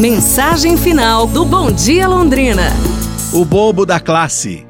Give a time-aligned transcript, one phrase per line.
[0.00, 2.72] Mensagem final do Bom Dia Londrina.
[3.34, 4.66] O bobo da classe.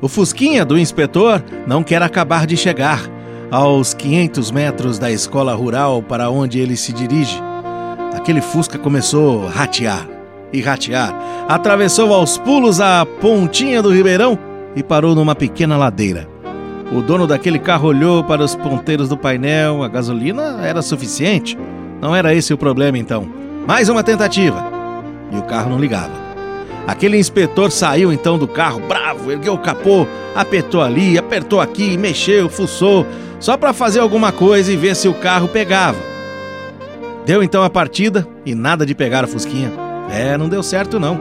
[0.00, 3.08] O Fusquinha do inspetor não quer acabar de chegar
[3.52, 7.40] aos 500 metros da escola rural para onde ele se dirige.
[8.16, 10.08] Aquele Fusca começou a ratear
[10.52, 11.14] e ratear,
[11.48, 14.36] atravessou aos pulos a pontinha do Ribeirão
[14.74, 16.28] e parou numa pequena ladeira.
[16.92, 21.56] O dono daquele carro olhou para os ponteiros do painel, a gasolina era suficiente.
[22.00, 23.43] Não era esse o problema então.
[23.66, 24.62] Mais uma tentativa.
[25.32, 26.12] E o carro não ligava.
[26.86, 32.50] Aquele inspetor saiu então do carro, bravo, ergueu o capô, apertou ali, apertou aqui, mexeu,
[32.50, 33.06] fuçou,
[33.40, 35.98] só para fazer alguma coisa e ver se o carro pegava.
[37.24, 39.72] Deu então a partida e nada de pegar a Fusquinha.
[40.10, 41.18] É, não deu certo não.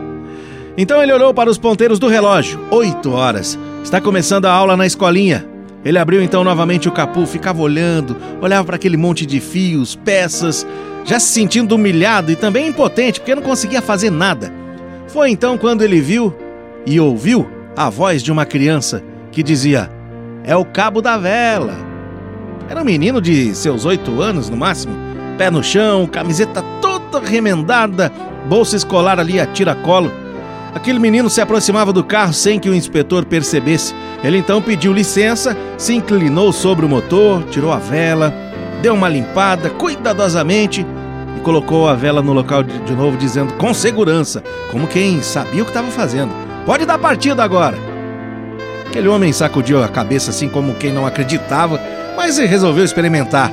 [0.77, 2.59] Então ele olhou para os ponteiros do relógio.
[2.69, 3.57] Oito horas.
[3.81, 5.47] Está começando a aula na escolinha.
[5.85, 10.65] Ele abriu então novamente o capô, ficava olhando, olhava para aquele monte de fios, peças,
[11.05, 14.53] já se sentindo humilhado e também impotente porque não conseguia fazer nada.
[15.07, 16.33] Foi então quando ele viu
[16.85, 19.89] e ouviu a voz de uma criança que dizia:
[20.43, 21.75] É o cabo da vela.
[22.69, 24.95] Era um menino de seus oito anos no máximo,
[25.37, 28.11] pé no chão, camiseta toda remendada,
[28.47, 30.11] bolsa escolar ali a tiracolo.
[30.73, 33.93] Aquele menino se aproximava do carro sem que o inspetor percebesse.
[34.23, 38.33] Ele então pediu licença, se inclinou sobre o motor, tirou a vela,
[38.81, 40.85] deu uma limpada cuidadosamente
[41.37, 45.61] e colocou a vela no local de, de novo, dizendo com segurança, como quem sabia
[45.61, 46.31] o que estava fazendo:
[46.65, 47.77] Pode dar partida agora.
[48.87, 51.79] Aquele homem sacudiu a cabeça assim como quem não acreditava,
[52.15, 53.51] mas resolveu experimentar.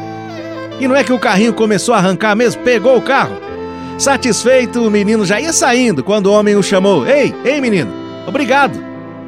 [0.79, 2.63] E não é que o carrinho começou a arrancar mesmo?
[2.63, 3.37] Pegou o carro.
[3.99, 7.93] Satisfeito, o menino já ia saindo quando o homem o chamou: Ei, ei menino,
[8.27, 8.79] obrigado.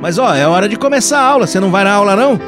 [0.01, 2.41] Mas ó, é hora de começar a aula, você não vai na aula não?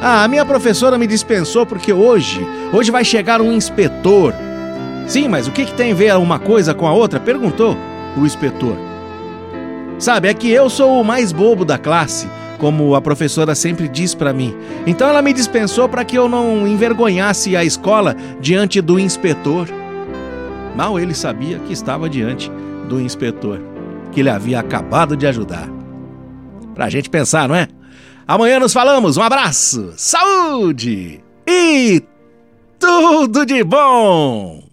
[0.00, 4.32] Ah, a minha professora me dispensou porque hoje, hoje vai chegar um inspetor.
[5.06, 7.20] Sim, mas o que, que tem a ver uma coisa com a outra?
[7.20, 7.76] Perguntou
[8.16, 8.76] o inspetor.
[9.98, 14.14] Sabe, é que eu sou o mais bobo da classe, como a professora sempre diz
[14.14, 14.54] para mim.
[14.86, 19.68] Então ela me dispensou para que eu não envergonhasse a escola diante do inspetor.
[20.74, 22.50] Mal ele sabia que estava diante
[22.88, 23.60] do inspetor,
[24.12, 25.68] que ele havia acabado de ajudar.
[26.74, 27.68] Pra gente pensar, não é?
[28.28, 29.16] Amanhã nos falamos.
[29.16, 32.02] Um abraço, saúde e
[32.78, 34.65] tudo de bom!